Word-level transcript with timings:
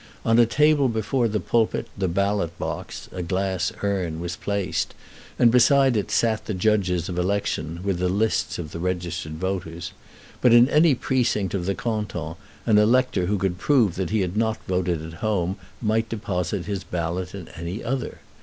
On 0.25 0.39
a 0.39 0.47
table 0.47 0.87
before 0.89 1.27
the 1.27 1.39
pulpit 1.39 1.87
the 1.95 2.07
ballot 2.07 2.57
box 2.57 3.07
a 3.11 3.21
glass 3.21 3.71
urn 3.83 4.19
was 4.19 4.35
placed; 4.35 4.95
and 5.37 5.51
beside 5.51 5.95
it 5.95 6.09
sat 6.09 6.47
the 6.47 6.55
judges 6.55 7.07
of 7.07 7.19
election, 7.19 7.81
with 7.83 8.01
lists 8.01 8.57
of 8.57 8.71
the 8.71 8.79
registered 8.79 9.33
voters. 9.35 9.91
But 10.41 10.53
in 10.53 10.67
any 10.69 10.95
precinct 10.95 11.53
of 11.53 11.67
the 11.67 11.75
canton 11.75 12.33
an 12.65 12.79
elector 12.79 13.27
who 13.27 13.37
could 13.37 13.59
prove 13.59 13.93
that 13.93 14.09
he 14.09 14.21
had 14.21 14.35
not 14.35 14.57
voted 14.67 15.03
at 15.05 15.19
home 15.21 15.57
might 15.83 16.09
deposit 16.09 16.65
his 16.65 16.83
ballot 16.83 17.35
in 17.35 17.49
any 17.49 17.83
other. 17.83 18.21